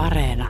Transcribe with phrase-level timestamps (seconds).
[0.00, 0.48] Areena.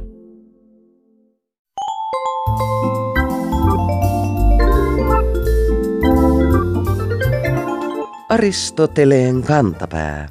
[8.29, 10.29] Aristoteleen kantapää.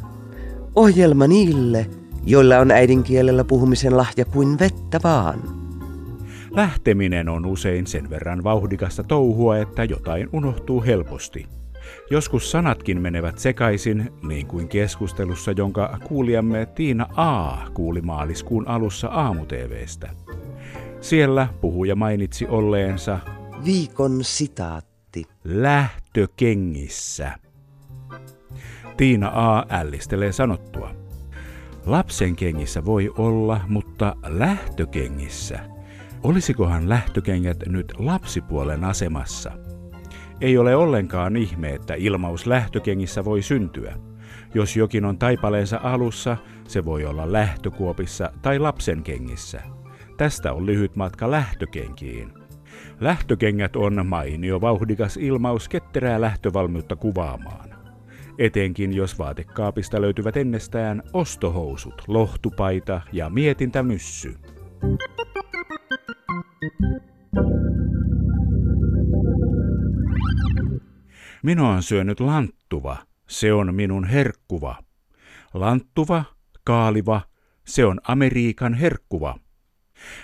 [0.76, 1.90] Ohjelma niille,
[2.26, 5.40] joilla on äidinkielellä puhumisen lahja kuin vettä vaan.
[6.51, 11.58] Lähteminen on usein sen verran vauhdikasta touhua, että jotain unohtuu helposti.
[12.12, 17.58] Joskus sanatkin menevät sekaisin, niin kuin keskustelussa, jonka kuulijamme Tiina A.
[17.73, 20.09] kuuli maaliskuun alussa aamu-TVstä.
[21.02, 23.20] Siellä puhuja mainitsi olleensa
[23.66, 25.23] Viikon sitaatti.
[25.44, 27.31] lähtökengissä.
[28.98, 29.66] Tiina A.
[29.70, 30.92] ällistelee sanottua.
[31.86, 35.59] Lapsen kengissä voi olla, mutta lähtökengissä.
[36.23, 39.52] Olisikohan lähtökengät nyt lapsipuolen asemassa?
[40.42, 43.96] Ei ole ollenkaan ihme, että ilmaus lähtökengissä voi syntyä.
[44.54, 49.62] Jos jokin on taipaleensa alussa, se voi olla lähtökuopissa tai lapsen kengissä.
[50.18, 52.34] Tästä on lyhyt matka lähtökenkiin.
[53.00, 57.70] Lähtökengät on mainio vauhdikas ilmaus ketterää lähtövalmiutta kuvaamaan.
[58.38, 64.36] Etenkin jos vaatekaapista löytyvät ennestään ostohousut, lohtupaita ja mietintämyssy.
[71.44, 74.76] Minua on syönyt lanttuva, se on minun herkkuva.
[75.54, 76.23] Lanttuva,
[76.64, 77.22] kaaliva,
[77.66, 79.36] se on Amerikan herkkuva.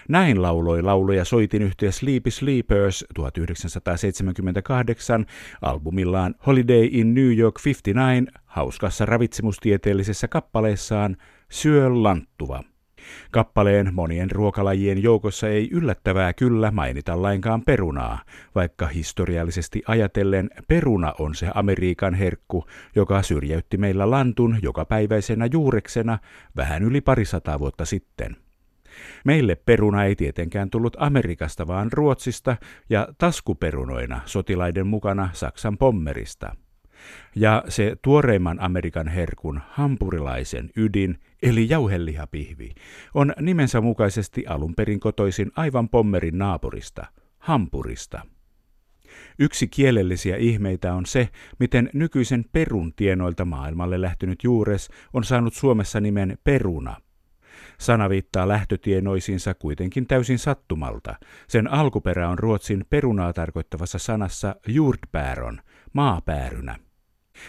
[0.10, 5.26] Näin lauloi lauluja soitin yhtiö Sleepy Sleepers 1978
[5.62, 11.18] albumillaan Holiday in New York 59 hauskassa ravitsemustieteellisessä kappaleessaan
[11.50, 12.64] Syö lanttuva.
[13.32, 18.20] Kappaleen monien ruokalajien joukossa ei yllättävää kyllä mainita lainkaan perunaa,
[18.56, 26.20] vaikka historiallisesti ajatellen peruna on se Amerikan herkku, joka syrjäytti meillä lantun jokapäiväisenä juureksena
[26.56, 28.36] vähän yli parisataa vuotta sitten.
[29.26, 32.58] Meille peruna ei tietenkään tullut Amerikasta, vaan Ruotsista
[32.90, 36.56] ja taskuperunoina sotilaiden mukana Saksan pommerista.
[37.36, 42.72] Ja se tuoreimman Amerikan herkun hampurilaisen ydin, eli jauhelihapihvi,
[43.14, 47.06] on nimensä mukaisesti alun perin kotoisin aivan pommerin naapurista,
[47.38, 48.22] Hampurista.
[49.40, 51.30] Yksi kielellisiä ihmeitä on se,
[51.60, 56.96] miten nykyisen perun tienoilta maailmalle lähtenyt juures on saanut Suomessa nimen peruna–
[57.78, 61.16] Sana viittaa lähtötienoisiinsa kuitenkin täysin sattumalta.
[61.48, 65.62] Sen alkuperä on ruotsin perunaa tarkoittavassa sanassa jordbäron,
[65.94, 66.76] maapäärynä.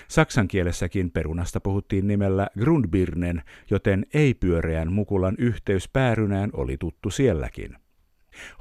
[0.08, 7.76] Saksan kielessäkin perunasta puhuttiin nimellä Grundbirnen, joten ei-pyöreän mukulan yhteys päärynään oli tuttu sielläkin.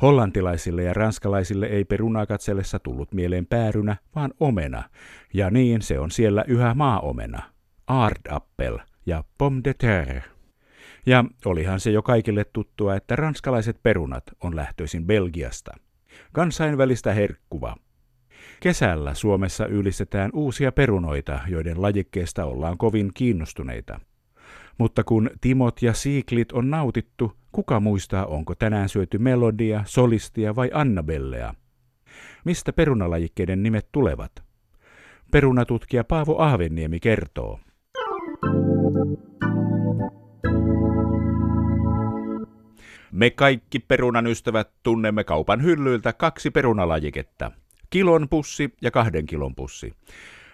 [0.02, 4.84] Hollantilaisille ja ranskalaisille ei perunaa katsellessa tullut mieleen päärynä, vaan omena,
[5.34, 7.44] ja niin se on siellä yhä maaomena,
[7.88, 10.24] aardappel ja pomme de terre.
[11.06, 15.72] Ja olihan se jo kaikille tuttua, että ranskalaiset perunat on lähtöisin Belgiasta.
[16.34, 17.75] Kansainvälistä herkkuva.
[18.59, 23.99] Kesällä Suomessa ylistetään uusia perunoita, joiden lajikkeesta ollaan kovin kiinnostuneita.
[24.77, 30.69] Mutta kun timot ja siiklit on nautittu, kuka muistaa, onko tänään syöty melodia, solistia vai
[30.73, 31.53] annabellea?
[32.45, 34.31] Mistä perunalajikkeiden nimet tulevat?
[35.31, 37.59] Perunatutkija Paavo Ahvenniemi kertoo.
[43.11, 47.51] Me kaikki perunan ystävät tunnemme kaupan hyllyiltä kaksi perunalajiketta.
[47.90, 49.94] Kilon pussi ja kahden kilon pussi.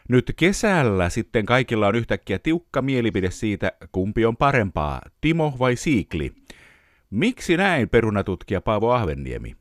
[0.10, 6.34] Nyt kesällä sitten kaikilla on yhtäkkiä tiukka mielipide siitä, kumpi on parempaa, Timo vai Siikli.
[7.10, 9.56] Miksi näin, perunatutkija Paavo Ahvenniemi?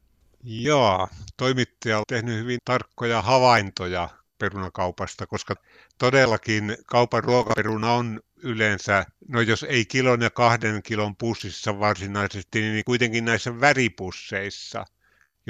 [0.45, 4.09] Joo, toimittaja on tehnyt hyvin tarkkoja havaintoja
[4.39, 5.55] perunakaupasta, koska
[5.99, 12.85] todellakin kaupan ruokaperuna on yleensä, no jos ei kilon ja kahden kilon pussissa varsinaisesti, niin
[12.85, 14.85] kuitenkin näissä väripusseissa,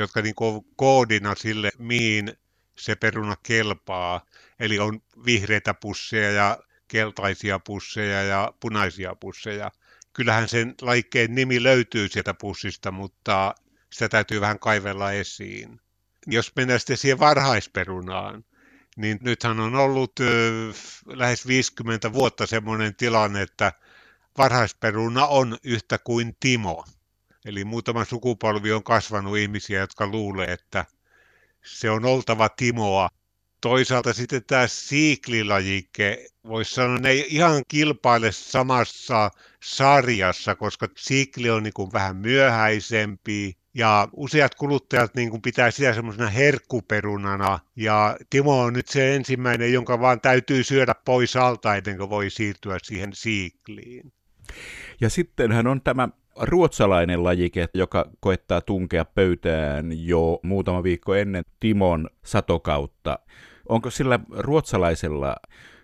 [0.00, 0.34] jotka niin
[0.76, 2.32] koodina sille, mihin
[2.78, 4.26] se peruna kelpaa.
[4.60, 9.70] Eli on vihreitä pusseja ja keltaisia pusseja ja punaisia pusseja.
[10.12, 13.54] Kyllähän sen laikkeen nimi löytyy sieltä pussista, mutta
[13.92, 15.80] sitä täytyy vähän kaivella esiin.
[16.26, 18.44] Jos mennään sitten siihen varhaisperunaan,
[18.96, 20.12] niin nythän on ollut
[21.06, 23.72] lähes 50 vuotta semmoinen tilanne, että
[24.38, 26.84] varhaisperuna on yhtä kuin Timo.
[27.44, 30.84] Eli muutama sukupolvi on kasvanut ihmisiä, jotka luulee, että
[31.64, 33.08] se on oltava Timoa.
[33.60, 39.30] Toisaalta sitten tämä siiklilajike, voisi sanoa, ne ei ihan kilpaile samassa
[39.62, 45.94] sarjassa, koska siikli on niin kuin vähän myöhäisempi ja useat kuluttajat niin kuin pitää sitä
[45.94, 47.58] semmoisena herkkuperunana.
[47.76, 52.30] Ja Timo on nyt se ensimmäinen, jonka vaan täytyy syödä pois alta, ennen kuin voi
[52.30, 54.12] siirtyä siihen siikliin.
[55.00, 62.10] Ja sittenhän on tämä ruotsalainen lajike, joka koettaa tunkea pöytään jo muutama viikko ennen Timon
[62.24, 63.18] satokautta.
[63.68, 65.36] Onko sillä ruotsalaisella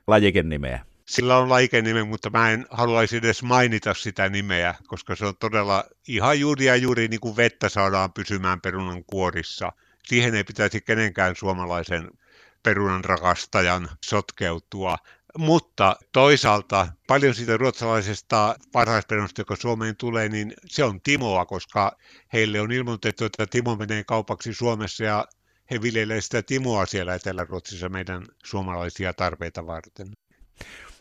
[0.06, 0.84] lajikenimeä?
[1.06, 5.84] Sillä on lajikennimi, mutta mä en haluaisi edes mainita sitä nimeä, koska se on todella
[6.08, 9.72] ihan juuri ja juuri niin kuin vettä saadaan pysymään perunan kuorissa.
[10.04, 12.10] Siihen ei pitäisi kenenkään suomalaisen
[12.62, 14.96] perunan rakastajan sotkeutua.
[15.38, 21.96] Mutta toisaalta paljon siitä ruotsalaisesta varhaisperunosta, joka Suomeen tulee, niin se on Timoa, koska
[22.32, 25.26] heille on ilmoitettu, että Timo menee kaupaksi Suomessa ja
[25.70, 30.08] he viljelevät sitä Timoa siellä Etelä-Ruotsissa meidän suomalaisia tarpeita varten.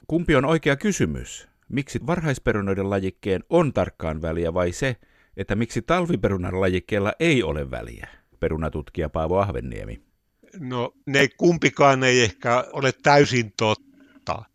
[0.07, 1.47] Kumpi on oikea kysymys?
[1.69, 4.95] Miksi varhaisperunoiden lajikkeen on tarkkaan väliä vai se,
[5.37, 8.07] että miksi talviperunan lajikkeella ei ole väliä?
[8.39, 10.01] Perunatutkija Paavo Ahvenniemi.
[10.59, 13.94] No ne kumpikaan ei ehkä ole täysin totta,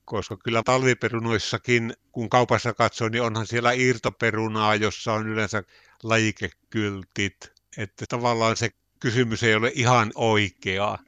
[0.05, 5.63] koska kyllä talviperunoissakin, kun kaupassa katsoo, niin onhan siellä irtoperunaa, jossa on yleensä
[6.03, 7.53] lajikekyltit.
[7.77, 8.71] Että tavallaan se
[9.01, 10.99] kysymys ei ole ihan oikea.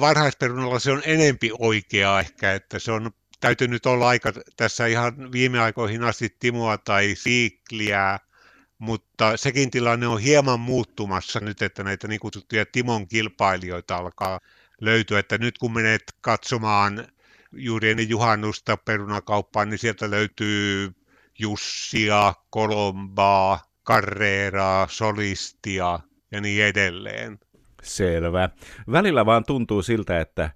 [0.00, 3.10] Varhaisperunalla se on enempi oikea ehkä, että se on
[3.40, 8.18] täytynyt olla aika tässä ihan viime aikoihin asti Timoa tai Siikliä,
[8.78, 14.40] mutta sekin tilanne on hieman muuttumassa nyt, että näitä niin kutsuttuja Timon kilpailijoita alkaa
[14.80, 17.08] löytyä, että nyt kun menet katsomaan
[17.56, 20.92] juuri ennen juhannusta perunakauppaan, niin sieltä löytyy
[21.38, 27.38] Jussia, Kolombaa, Carreraa, Solistia ja niin edelleen.
[27.82, 28.48] Selvä.
[28.92, 30.50] Välillä vaan tuntuu siltä, että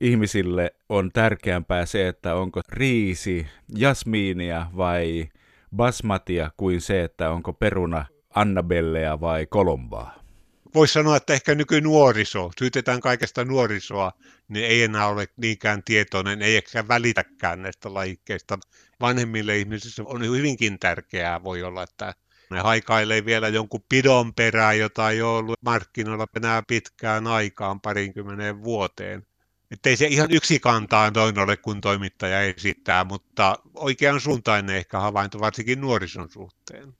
[0.00, 3.46] ihmisille on tärkeämpää se, että onko riisi,
[3.76, 5.28] jasmiinia vai
[5.76, 10.25] basmatia kuin se, että onko peruna Annabellea vai Kolombaa.
[10.74, 14.12] Voisi sanoa, että ehkä nykynuoriso, syytetään kaikesta nuorisoa,
[14.48, 18.58] niin ei enää ole niinkään tietoinen, ei ehkä välitäkään näistä lajikkeista.
[19.00, 22.14] Vanhemmille ihmisille on hyvinkin tärkeää, voi olla, että
[22.50, 28.64] ne haikailee vielä jonkun pidon perää, jota ei ole ollut markkinoilla enää pitkään aikaan, parinkymmeneen
[28.64, 29.26] vuoteen.
[29.70, 35.00] Että ei se ihan yksi kantaa noin ole, kun toimittaja esittää, mutta oikean suuntainen ehkä
[35.00, 36.94] havainto, varsinkin nuorison suhteen.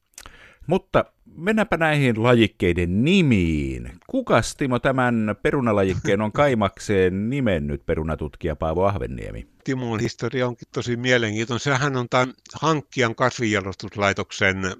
[0.67, 1.05] Mutta
[1.37, 3.93] mennäänpä näihin lajikkeiden nimiin.
[4.07, 9.47] Kuka Timo tämän perunalajikkeen on kaimakseen nimennyt perunatutkija Paavo Ahvenniemi?
[9.65, 11.61] Timon historia onkin tosi mielenkiintoinen.
[11.61, 14.77] Sehän on tämän hankkijan kasvinjalostuslaitoksen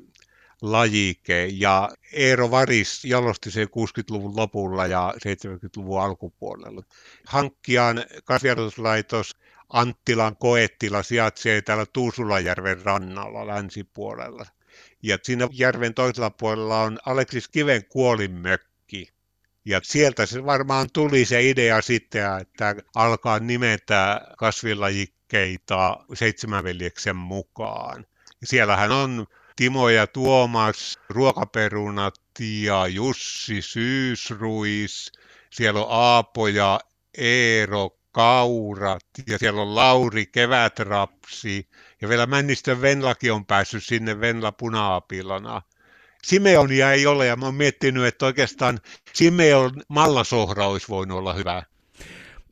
[0.63, 6.83] lajike ja Eero Varis jalosti sen 60-luvun lopulla ja 70-luvun alkupuolella.
[7.27, 9.37] Hankkijan kasviarvoituslaitos
[9.69, 14.47] Anttilan koettila sijaitsee täällä Tuusulajärven rannalla länsipuolella.
[15.03, 19.13] Ja siinä järven toisella puolella on Aleksis Kiven kuolinmökki.
[19.65, 28.07] Ja sieltä se varmaan tuli se idea sitten, että alkaa nimetä kasvilajikkeita seitsemänveljeksen mukaan.
[28.45, 29.27] Siellähän on
[29.57, 35.13] Timo ja Tuomas, Ruokaperunat ja Jussi Syysruis.
[35.51, 36.81] Siellä on Aapo ja
[37.19, 41.69] Eero Kaurat ja siellä on Lauri Kevätrapsi
[42.01, 45.63] ja vielä Männistön Venlakin on päässyt sinne Venla punaapilana.
[46.23, 48.81] Simeonia ei ole ja mä oon miettinyt, että oikeastaan
[49.13, 51.63] Simeon mallasohra olisi voinut olla hyvä.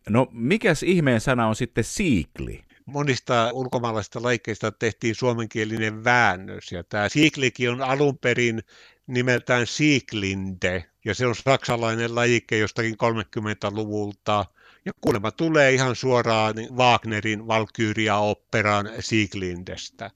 [0.09, 2.65] No mikäs ihmeen sana on sitten siikli?
[2.87, 6.73] monista ulkomaalaisista laikkeista tehtiin suomenkielinen väännös.
[6.73, 8.63] Ja tämä siiklikin on alun perin
[9.07, 14.47] nimeltään siiklinde, ja se on saksalainen lajike jostakin 30-luvulta.
[14.85, 20.11] Ja kuulemma tulee ihan suoraan Wagnerin Valkyria-operan Sieglindestä.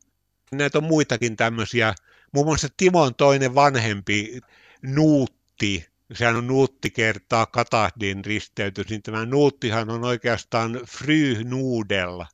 [0.52, 1.94] Näitä on muitakin tämmöisiä,
[2.32, 4.40] muun muassa Timon toinen vanhempi
[4.82, 12.26] Nuutti, sehän on nuutti kertaa Katahdin risteytys, niin tämä nuuttihan on oikeastaan Frühnudel,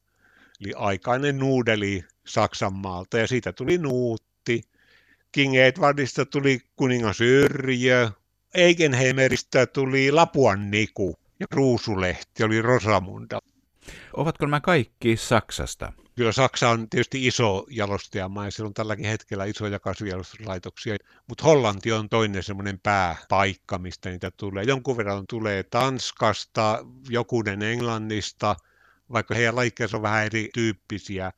[0.61, 4.63] eli aikainen nuudeli Saksanmaalta, ja siitä tuli nuutti.
[5.33, 8.11] King Edwardista tuli kuningas Yrjö,
[8.55, 13.41] Eikenheimeristä tuli Lapuan Niku, ja Ruusulehti oli Rosamunda.
[14.17, 15.93] Ovatko nämä kaikki Saksasta?
[16.17, 20.97] Kyllä Saksa on tietysti iso jalostajamaa ja siellä on tälläkin hetkellä isoja kasvijalostuslaitoksia,
[21.29, 24.65] mutta Hollanti on toinen semmoinen pääpaikka, mistä niitä tulee.
[24.65, 28.57] Jonkun verran tulee Tanskasta, jokunen Englannista,
[29.13, 31.33] vaikka heidän laikkeensa on vähän erityyppisiä.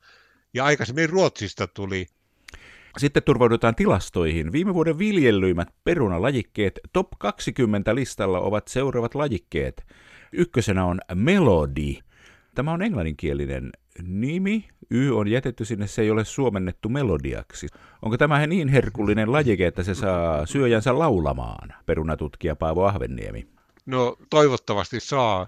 [0.53, 2.05] Ja aikaisemmin Ruotsista tuli.
[2.97, 4.51] Sitten turvaudutaan tilastoihin.
[4.51, 9.85] Viime vuoden viljellyimät perunalajikkeet top 20 listalla ovat seuraavat lajikkeet.
[10.31, 11.93] Ykkösenä on Melody.
[12.55, 14.67] Tämä on englanninkielinen nimi.
[14.91, 17.67] Y on jätetty sinne, se ei ole suomennettu melodiaksi.
[18.01, 21.73] Onko tämä niin herkullinen lajike, että se saa syöjänsä laulamaan?
[21.85, 23.47] Perunatutkija Paavo Ahvenniemi.
[23.85, 25.47] No toivottavasti saa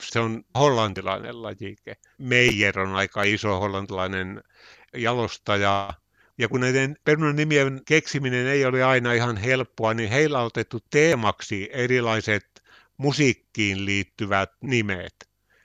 [0.00, 1.96] se on hollantilainen lajike.
[2.18, 4.42] Meijer on aika iso hollantilainen
[4.96, 5.90] jalostaja.
[6.42, 10.78] Ja kun näiden perunan nimien keksiminen ei ole aina ihan helppoa, niin heillä on otettu
[10.90, 12.62] teemaksi erilaiset
[12.96, 15.14] musiikkiin liittyvät nimet.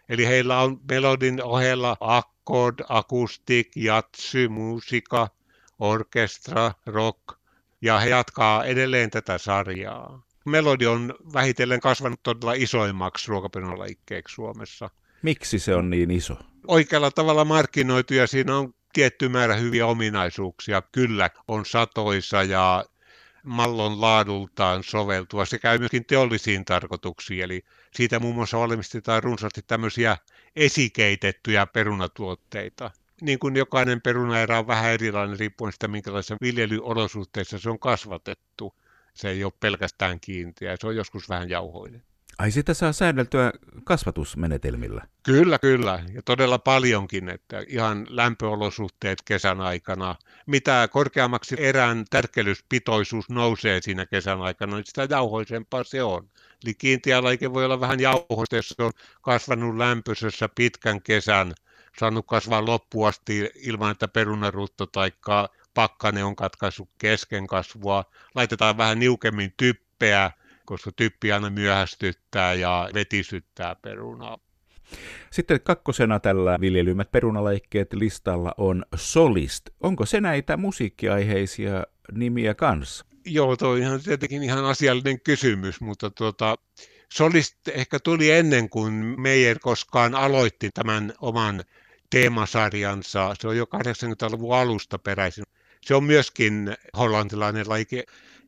[0.10, 5.30] Eli heillä on melodin ohella akkord, akustik, jatsy, musiikka,
[5.80, 7.20] orkestra, rock,
[7.82, 10.26] ja he jatkaa edelleen tätä sarjaa.
[10.46, 14.90] Melodi on vähitellen kasvanut todella isoimmaksi ruokaperunalajikkeeksi Suomessa.
[15.22, 16.38] Miksi se on niin iso?
[16.68, 20.82] Oikealla tavalla markkinoitu ja siinä on tietty määrä hyviä ominaisuuksia.
[20.82, 22.86] Kyllä on satoisa ja
[23.44, 25.46] mallon laadultaan soveltua.
[25.46, 30.18] Se käy myöskin teollisiin tarkoituksiin, eli siitä muun muassa valmistetaan runsaasti tämmöisiä
[30.56, 32.92] esikeitettyjä perunatuotteita.
[33.22, 38.76] Niin kuin jokainen perunaerä on vähän erilainen riippuen sitä, minkälaisissa viljelyolosuhteissa se on kasvatettu.
[39.14, 42.04] Se ei ole pelkästään kiinteä, se on joskus vähän jauhoinen.
[42.38, 43.52] Ai sitä saa säänneltyä
[43.84, 45.02] kasvatusmenetelmillä?
[45.24, 46.04] Kyllä, kyllä.
[46.14, 50.16] Ja todella paljonkin, että ihan lämpöolosuhteet kesän aikana.
[50.46, 56.30] Mitä korkeammaksi erän tärkkelyspitoisuus nousee siinä kesän aikana, niin sitä jauhoisempaa se on.
[56.64, 58.92] Eli kiinteä laike voi olla vähän jauhoista, jos on
[59.22, 61.54] kasvanut lämpöisessä pitkän kesän,
[62.00, 65.12] saanut kasvaa loppuasti ilman, että perunarutto tai
[65.74, 68.04] pakkane on katkaissut kesken kasvua.
[68.36, 70.32] Laitetaan vähän niukemmin typpeä,
[70.68, 74.38] koska typpi aina myöhästyttää ja vetisyttää perunaa.
[75.32, 79.70] Sitten kakkosena tällä viljelymät perunaleikkeet listalla on Solist.
[79.80, 83.06] Onko se näitä musiikkiaiheisia nimiä kanssa?
[83.26, 86.56] Joo, toi on tietenkin ihan asiallinen kysymys, mutta tuota,
[87.14, 91.64] Solist ehkä tuli ennen kuin Meijer koskaan aloitti tämän oman
[92.10, 93.36] teemasarjansa.
[93.40, 95.44] Se on jo 80-luvun alusta peräisin.
[95.82, 98.04] Se on myöskin hollantilainen laike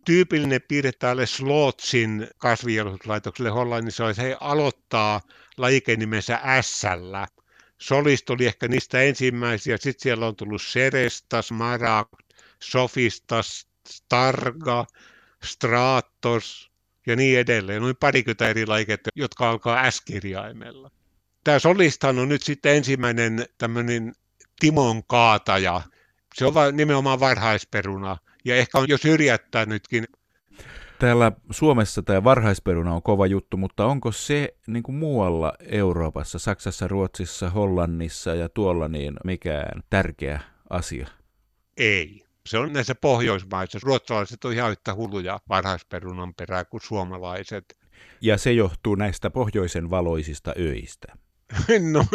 [0.06, 5.22] tyypillinen piirre tälle Slotsin kasvijalostuslaitokselle Hollannissa on, että he aloittaa
[5.58, 6.82] lajikenimensä s
[7.78, 12.08] Solist oli ehkä niistä ensimmäisiä, sitten siellä on tullut Serestas, Marak,
[12.64, 14.86] Sofistas, Starga,
[15.44, 16.72] Stratos
[17.08, 17.82] ja niin edelleen.
[17.82, 20.92] Noin parikymmentä eri laiketta, jotka alkaa S-kirjaimella.
[21.44, 24.14] Tämä Solistan on nyt sitten ensimmäinen tämmöinen
[24.60, 25.82] Timon kaataja.
[26.36, 30.06] Se on nimenomaan varhaisperuna ja ehkä on jo syrjättänytkin.
[31.00, 36.88] Täällä Suomessa tämä varhaisperuna on kova juttu, mutta onko se niin kuin muualla Euroopassa, Saksassa,
[36.88, 41.08] Ruotsissa, Hollannissa ja tuolla niin mikään tärkeä asia?
[41.78, 42.24] Ei.
[42.46, 43.80] Se on näissä Pohjoismaissa.
[43.84, 47.78] Ruotsalaiset on ihan yhtä hulluja varhaisperunan perää kuin suomalaiset.
[48.22, 51.14] Ja se johtuu näistä pohjoisen valoisista öistä.
[51.94, 52.06] no,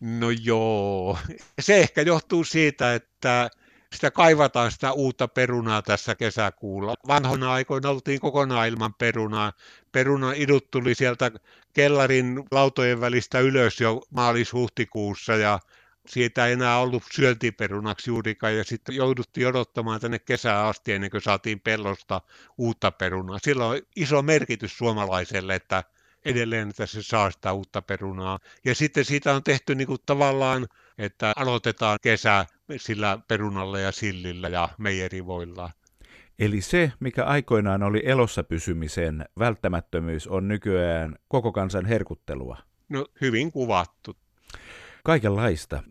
[0.00, 1.18] no joo.
[1.60, 3.50] Se ehkä johtuu siitä, että
[3.94, 6.94] sitä kaivataan sitä uutta perunaa tässä kesäkuulla.
[7.06, 9.52] Vanhoina aikoina oltiin kokonaan ilman perunaa.
[9.92, 11.30] Perunan idut tuli sieltä
[11.72, 15.58] kellarin lautojen välistä ylös jo maalis-huhtikuussa ja
[16.06, 21.22] siitä ei enää ollut syöntiperunaksi juurikaan ja sitten jouduttiin odottamaan tänne kesään asti ennen kuin
[21.22, 22.20] saatiin pellosta
[22.58, 23.38] uutta perunaa.
[23.42, 25.84] Sillä on iso merkitys suomalaiselle, että
[26.24, 28.38] edelleen se saa sitä uutta perunaa.
[28.64, 30.66] Ja sitten siitä on tehty niin kuin tavallaan,
[30.98, 32.46] että aloitetaan kesä
[32.76, 35.70] sillä perunalla ja sillillä ja meijerivoilla.
[36.38, 42.58] Eli se, mikä aikoinaan oli elossa pysymisen välttämättömyys, on nykyään koko kansan herkuttelua.
[42.88, 44.16] No hyvin kuvattu.
[45.04, 45.82] Kaikenlaista.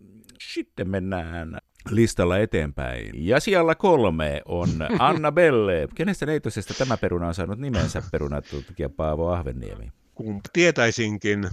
[0.54, 1.58] Sitten mennään
[1.90, 3.28] listalla eteenpäin.
[3.28, 5.88] Ja siellä kolme on Anna Belle.
[5.96, 9.92] Kenestä neitosesta tämä peruna on saanut nimensä perunatutkija Paavo Ahvenniemi?
[10.16, 11.50] Kun tietäisinkin,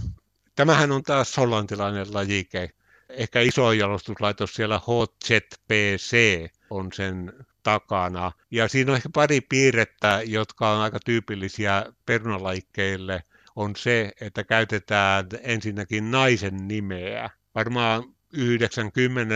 [0.55, 2.69] tämähän on taas hollantilainen lajike
[3.13, 6.17] ehkä iso jalostuslaitos siellä HZPC
[6.69, 8.31] on sen takana.
[8.51, 13.23] Ja siinä on ehkä pari piirrettä, jotka on aika tyypillisiä perunalaikkeille.
[13.55, 17.29] On se, että käytetään ensinnäkin naisen nimeä.
[17.55, 18.03] Varmaan
[18.33, 19.35] 90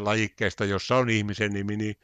[0.00, 1.96] lajikkeesta, jossa on ihmisen nimi, niin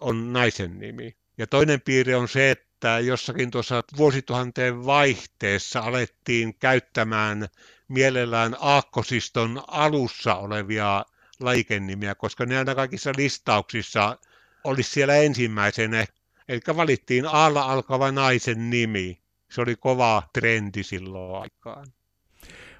[0.00, 1.16] on naisen nimi.
[1.38, 7.48] Ja toinen piirre on se, että jossakin tuossa vuosituhanteen vaihteessa alettiin käyttämään
[7.88, 11.04] mielellään aakkosiston alussa olevia
[11.40, 14.18] lajikennimiä, koska ne aina kaikissa listauksissa
[14.64, 16.06] olisi siellä ensimmäisenä.
[16.48, 19.22] Eli valittiin alla alkava naisen nimi.
[19.50, 21.86] Se oli kova trendi silloin aikaan.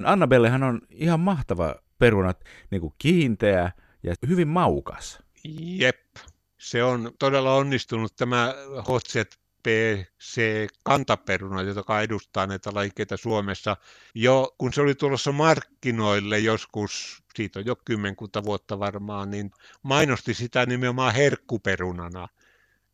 [0.05, 3.73] Annabellehan on ihan mahtava perunat, niin kuin kiinteä
[4.03, 5.19] ja hyvin maukas.
[5.59, 6.17] Jep,
[6.59, 8.55] se on todella onnistunut tämä
[8.89, 10.41] Hotset PC
[10.83, 13.77] kantaperuna, joka edustaa näitä lajikkeita Suomessa.
[14.15, 19.51] Jo kun se oli tulossa markkinoille joskus, siitä on jo kymmenkunta vuotta varmaan, niin
[19.83, 22.29] mainosti sitä nimenomaan herkkuperunana.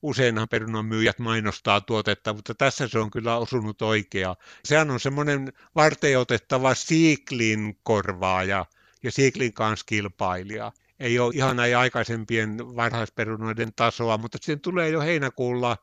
[0.03, 4.37] Useinhan perunan myyjät mainostaa tuotetta, mutta tässä se on kyllä osunut oikea.
[4.65, 8.67] Sehän on semmoinen varteenotettava siiklin korvaaja
[9.03, 10.73] ja siiklin kanssa kilpailija.
[11.01, 15.77] ei ole ihan näin aikaisempien varhaisperunoiden tasoa, mutta sitten tulee jo heinäkuulla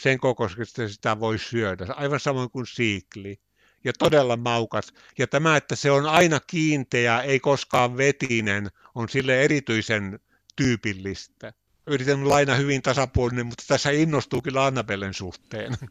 [0.00, 3.40] sen kokoisesta sitä voi syödä, aivan samoin kuin siikli.
[3.84, 4.92] Ja todella maukas.
[5.18, 10.20] Ja tämä, että se on aina kiinteä, ei koskaan vetinen, on sille erityisen
[10.56, 11.52] tyypillistä.
[11.86, 15.72] Yritän olla aina hyvin tasapuolinen, mutta tässä innostuu kyllä Annabellen suhteen.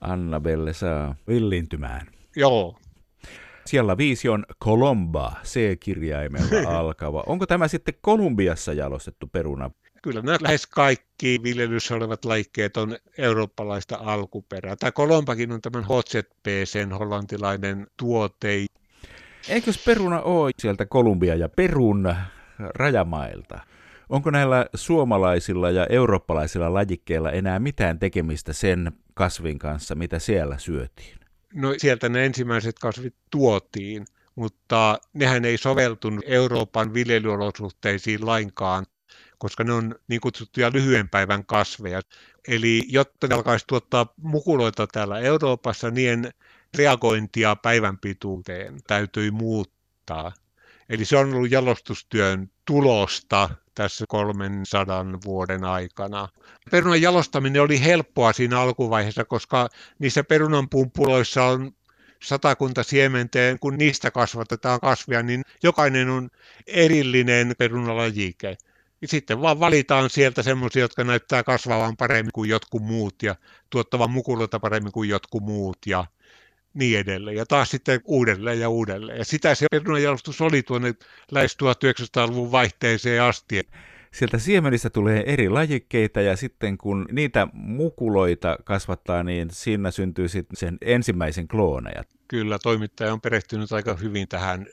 [0.00, 2.06] Annabelle saa villintymään.
[2.36, 2.78] Joo.
[3.66, 7.24] Siellä viisi on Colomba, C-kirjaimella alkava.
[7.26, 9.70] Onko tämä sitten Kolumbiassa jalostettu peruna?
[10.06, 14.76] Kyllä nämä lähes kaikki viljelyssä olevat laikkeet on eurooppalaista alkuperää.
[14.76, 18.66] Tämä Kolombakin on tämän HZPCn hollantilainen tuote.
[19.48, 22.14] Eikös peruna ole sieltä Kolumbia ja Perun
[22.58, 23.58] rajamailta?
[24.08, 31.18] Onko näillä suomalaisilla ja eurooppalaisilla lajikkeilla enää mitään tekemistä sen kasvin kanssa, mitä siellä syötiin?
[31.54, 38.86] No sieltä ne ensimmäiset kasvit tuotiin, mutta nehän ei soveltunut Euroopan viljelyolosuhteisiin lainkaan,
[39.38, 42.00] koska ne on niin kutsuttuja lyhyen päivän kasveja.
[42.48, 46.30] Eli jotta ne alkaisi tuottaa mukuloita täällä Euroopassa, niin
[46.76, 50.32] reagointia päivän pituuteen täytyi muuttaa.
[50.88, 56.28] Eli se on ollut jalostustyön tulosta tässä 300 vuoden aikana.
[56.70, 61.72] Perunan jalostaminen oli helppoa siinä alkuvaiheessa, koska niissä perunanpumpuloissa on
[62.22, 66.30] satakunta siementeen, kun niistä kasvatetaan kasvia, niin jokainen on
[66.66, 68.56] erillinen perunalajike.
[69.04, 73.34] Sitten vaan valitaan sieltä semmoisia, jotka näyttää kasvavan paremmin kuin jotkut muut ja
[73.70, 76.04] tuottavan mukulota paremmin kuin jotkut muut ja
[76.74, 77.36] niin edelleen.
[77.36, 79.18] Ja taas sitten uudelleen ja uudelleen.
[79.18, 80.94] Ja sitä se perunanjalostus oli tuonne
[81.30, 83.68] lähes 1900-luvun vaihteeseen asti.
[84.12, 90.56] Sieltä siemenistä tulee eri lajikkeita ja sitten kun niitä mukuloita kasvattaa, niin siinä syntyy sitten
[90.56, 92.04] sen ensimmäisen klooneja.
[92.28, 94.66] Kyllä, toimittaja on perehtynyt aika hyvin tähän.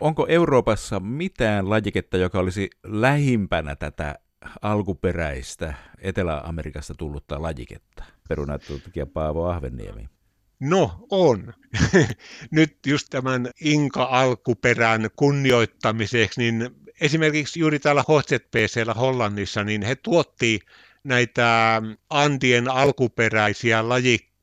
[0.00, 4.14] Onko Euroopassa mitään lajiketta, joka olisi lähimpänä tätä
[4.62, 8.04] alkuperäistä Etelä-Amerikasta tullutta lajiketta?
[8.28, 10.08] Perunatutkija Paavo Ahvenniemi.
[10.60, 11.54] No on.
[12.50, 20.60] Nyt just tämän Inka-alkuperän kunnioittamiseksi, niin esimerkiksi juuri täällä HZPCllä Hollannissa, niin he tuotti
[21.04, 24.35] näitä Andien alkuperäisiä lajikkeita,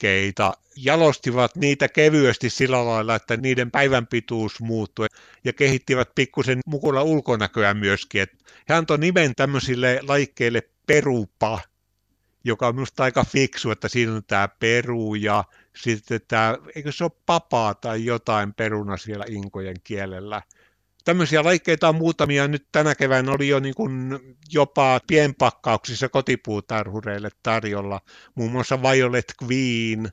[0.76, 5.08] jalostivat niitä kevyesti sillä lailla, että niiden päivän pituus muuttui
[5.44, 8.28] ja kehittivät pikkusen mukula ulkonäköä myöskin.
[8.70, 11.60] he antoi nimen tämmöisille lajikkeille perupa,
[12.44, 15.44] joka on minusta aika fiksu, että siinä on tämä peru ja
[15.76, 20.42] sitten tämä, eikö se ole papaa tai jotain peruna siellä inkojen kielellä.
[21.04, 22.48] Tämmöisiä laikkeita on muutamia.
[22.48, 24.20] Nyt tänä keväänä oli jo niin kuin
[24.52, 28.02] jopa pienpakkauksissa kotipuutarhureille tarjolla.
[28.36, 30.10] Muun muassa Violet Queen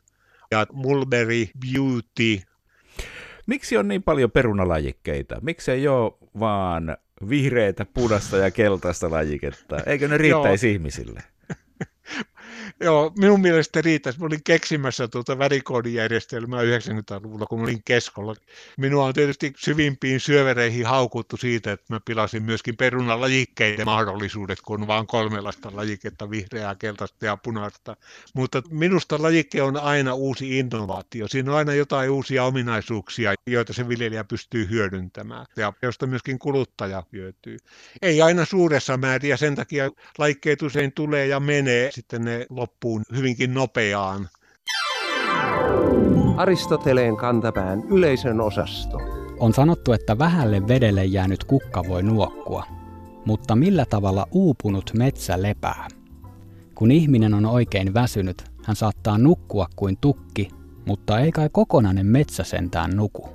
[0.51, 2.43] ja Mulberry Beauty.
[3.47, 5.39] Miksi on niin paljon perunalajikkeita?
[5.43, 6.97] Miksi ei ole vaan
[7.29, 9.77] vihreitä, punaista ja keltaista lajiketta?
[9.87, 11.23] Eikö ne riittäisi ihmisille?
[12.81, 14.21] Joo, minun mielestä riittäisi.
[14.21, 18.35] Mä olin keksimässä tuota värikoodijärjestelmää 90-luvulla, kun olin keskolla.
[18.77, 24.87] Minua on tietysti syvimpiin syövereihin haukuttu siitä, että mä pilasin myöskin perunalajikkeiden mahdollisuudet, kun on
[24.87, 27.97] vain kolmenlaista lajiketta, vihreää, keltaista ja punaista.
[28.35, 31.29] Mutta minusta lajikke on aina uusi innovaatio.
[31.29, 37.03] Siinä on aina jotain uusia ominaisuuksia, joita se viljelijä pystyy hyödyntämään ja josta myöskin kuluttaja
[37.13, 37.57] hyötyy.
[38.03, 43.03] Ei aina suuressa määrin ja sen takia lajikkeet usein tulee ja menee sitten ne loppuun
[43.17, 44.29] hyvinkin nopeaan.
[46.37, 48.99] Aristoteleen kantapään yleisön osasto.
[49.39, 52.65] On sanottu, että vähälle vedelle jäänyt kukka voi nuokkua,
[53.25, 55.89] mutta millä tavalla uupunut metsä lepää?
[56.75, 60.49] Kun ihminen on oikein väsynyt, hän saattaa nukkua kuin tukki,
[60.87, 63.29] mutta ei kai kokonainen metsä sentään nuku.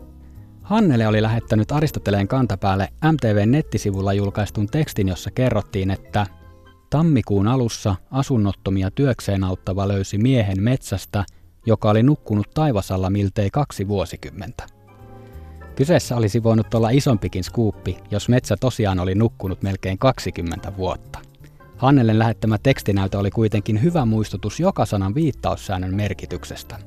[0.62, 6.26] Hannele oli lähettänyt Aristoteleen kantapäälle MTV-nettisivulla julkaistun tekstin, jossa kerrottiin, että
[6.96, 11.26] Tammikuun alussa asunnottomia työkseen auttava löysi miehen metsästä,
[11.66, 14.64] joka oli nukkunut taivasalla miltei kaksi vuosikymmentä.
[15.76, 21.20] Kyseessä olisi voinut olla isompikin skuuppi, jos metsä tosiaan oli nukkunut melkein 20 vuotta.
[21.78, 26.80] Hannelen lähettämä tekstinäytö oli kuitenkin hyvä muistutus joka sanan viittaussäännön merkityksestä.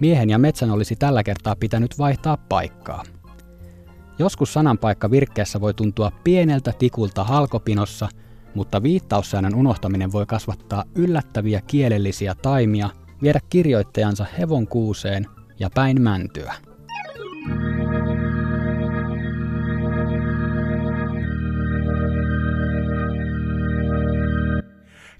[0.00, 3.02] Miehen ja metsän olisi tällä kertaa pitänyt vaihtaa paikkaa.
[4.18, 8.08] Joskus sananpaikka virkkeessä voi tuntua pieneltä tikulta halkopinossa–
[8.54, 12.90] mutta viittaussäännön unohtaminen voi kasvattaa yllättäviä kielellisiä taimia,
[13.22, 15.26] viedä kirjoittajansa hevon kuuseen
[15.58, 16.54] ja päin mäntyä.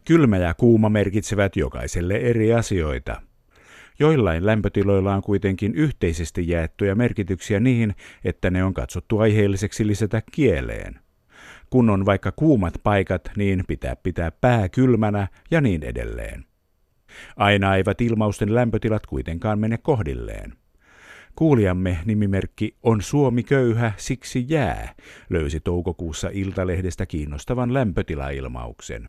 [0.04, 3.22] Kylmä ja kuuma merkitsevät jokaiselle eri asioita.
[3.98, 7.94] Joillain lämpötiloilla on kuitenkin yhteisesti jaettuja merkityksiä niin,
[8.24, 11.03] että ne on katsottu aiheelliseksi lisätä kieleen.
[11.74, 16.44] Kun on vaikka kuumat paikat, niin pitää pitää pää kylmänä ja niin edelleen.
[17.36, 20.52] Aina eivät ilmausten lämpötilat kuitenkaan mene kohdilleen.
[21.36, 24.94] Kuulijamme nimimerkki On Suomi köyhä, siksi jää,
[25.30, 29.08] löysi toukokuussa Iltalehdestä kiinnostavan lämpötilailmauksen.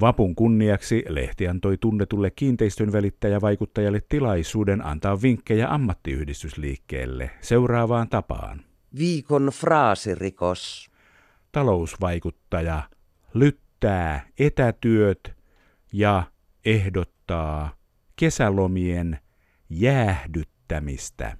[0.00, 8.60] Vapun kunniaksi lehti antoi tunnetulle kiinteistön välittäjävaikuttajalle tilaisuuden antaa vinkkejä ammattiyhdistysliikkeelle seuraavaan tapaan.
[8.98, 10.89] Viikon fraasirikos.
[11.52, 12.82] Talousvaikuttaja
[13.34, 15.34] lyttää etätyöt
[15.92, 16.22] ja
[16.64, 17.76] ehdottaa
[18.16, 19.18] kesälomien
[19.70, 21.36] jäähdyttämistä.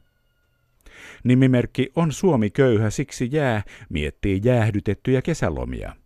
[1.25, 5.96] Nimimerkki on Suomi köyhä, siksi jää miettii jäähdytettyjä kesälomia.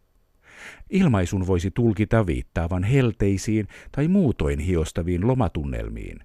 [0.91, 6.19] Ilmaisun voisi tulkita viittaavan helteisiin tai muutoin hiostaviin lomatunnelmiin.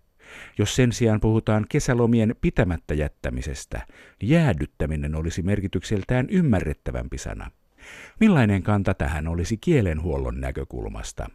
[0.57, 3.87] Jos sen sijaan puhutaan kesälomien pitämättä jättämisestä,
[4.23, 7.51] jäädyttäminen olisi merkitykseltään ymmärrettävämpi sana.
[8.19, 11.29] Millainen kanta tähän olisi kielenhuollon näkökulmasta?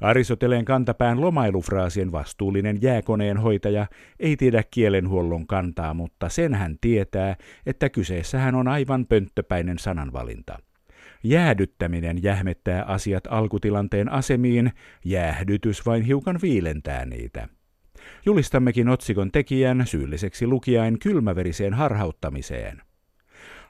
[0.00, 3.86] Aristoteleen kantapään lomailufraasien vastuullinen jääkoneen hoitaja
[4.20, 7.36] ei tiedä kielenhuollon kantaa, mutta sen hän tietää,
[7.66, 10.58] että kyseessähän on aivan pönttöpäinen sananvalinta.
[11.24, 14.72] Jäädyttäminen jähmettää asiat alkutilanteen asemiin,
[15.04, 17.48] jäähdytys vain hiukan viilentää niitä.
[18.26, 22.82] Julistammekin otsikon tekijän syylliseksi lukijain kylmäveriseen harhauttamiseen.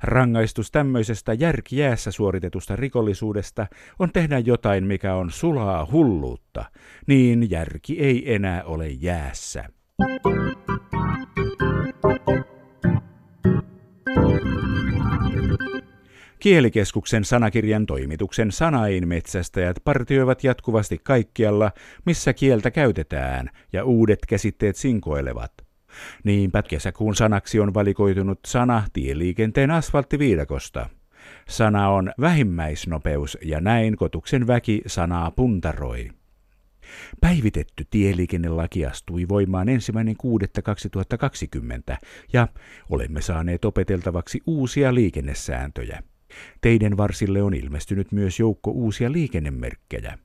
[0.02, 3.66] Rangaistus tämmöisestä järkijäässä suoritetusta rikollisuudesta
[3.98, 6.64] on tehdä jotain, mikä on sulaa hulluutta,
[7.06, 9.64] niin järki ei enää ole jäässä.
[16.38, 21.72] Kielikeskuksen sanakirjan toimituksen sanainmetsästäjät partioivat jatkuvasti kaikkialla,
[22.04, 25.67] missä kieltä käytetään, ja uudet käsitteet sinkoilevat.
[26.24, 30.88] Niinpä kesäkuun sanaksi on valikoitunut sana tieliikenteen asfalttiviidakosta.
[31.48, 36.11] Sana on vähimmäisnopeus ja näin kotuksen väki sanaa puntaroi.
[37.20, 40.16] Päivitetty tieliikennelaki astui voimaan ensimmäinen
[41.92, 41.96] 6.2020
[42.33, 42.48] ja
[42.90, 46.03] olemme saaneet opeteltavaksi uusia liikennesääntöjä.
[46.61, 50.18] Teiden varsille on ilmestynyt myös joukko uusia liikennemerkkejä.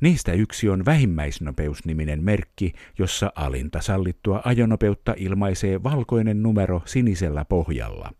[0.00, 8.12] Niistä yksi on vähimmäisnopeusniminen merkki, jossa alinta sallittua ajonopeutta ilmaisee valkoinen numero sinisellä pohjalla.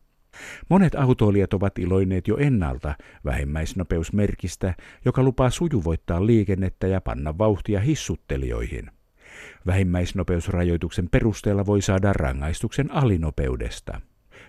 [0.70, 8.90] Monet autoilijat ovat iloinneet jo ennalta vähimmäisnopeusmerkistä, joka lupaa sujuvoittaa liikennettä ja panna vauhtia hissuttelijoihin.
[9.66, 14.00] Vähimmäisnopeusrajoituksen perusteella voi saada rangaistuksen alinopeudesta.